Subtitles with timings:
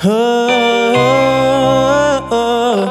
[0.00, 0.08] Oh,
[0.94, 2.88] oh, oh.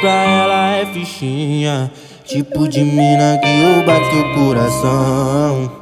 [0.00, 1.90] Pra ela é fichinha
[2.24, 5.72] Tipo de mina que eu bate o coração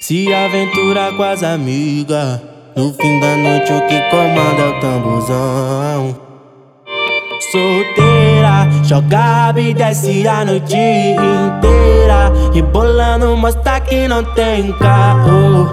[0.00, 2.40] Se aventura com as amigas
[2.76, 6.20] No fim da noite o que comanda é o tamborzão
[7.50, 8.17] solteira
[8.82, 12.32] Joga e desce a noite inteira.
[12.52, 15.70] Rebolando, mostra que não tem carro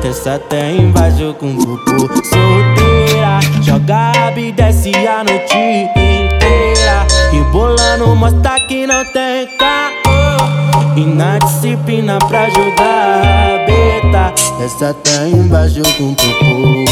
[0.00, 3.40] Terça até embaixo com bubu Solteira.
[3.62, 7.06] Joga e desce a noite inteira.
[7.30, 14.34] Rebolando, mostra que não tem carro E na disciplina pra jogar beta.
[14.58, 16.82] Desce até embaixo com bubu.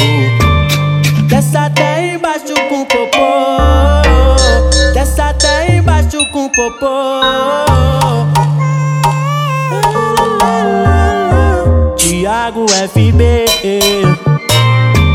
[1.53, 1.90] Até
[6.41, 7.21] com popô.
[11.97, 13.45] Thiago FB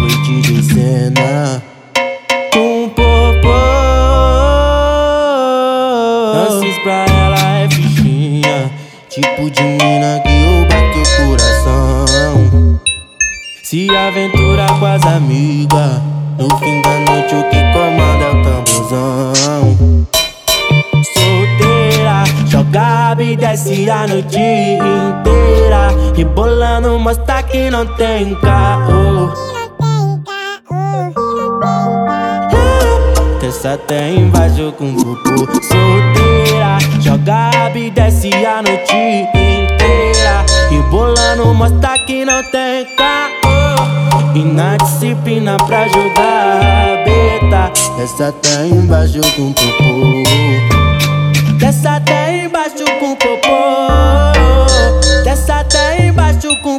[0.02, 1.64] Noite de cena
[2.54, 3.54] Com popô.
[6.34, 8.72] Dances pra ela é fichinha.
[9.10, 12.80] Tipo de mina que eu bato o coração.
[13.64, 16.02] Se aventura com as amigas
[16.38, 16.85] No fim
[23.56, 25.88] e desce a noite inteira.
[26.14, 29.32] Rebolando, mostra que não tem carro
[33.40, 40.46] Terça até embaixo com bubu Solteira, joga e desce a noite inteira.
[40.70, 47.72] Rebolando, mostra que não tem carro E na disciplina pra jogar beta.
[47.98, 50.15] Desce até embaixo com popô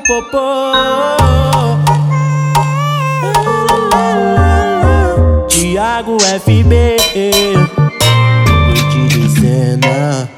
[0.06, 0.72] popô.
[5.48, 6.96] Thiago FB
[8.66, 10.28] Noite de cena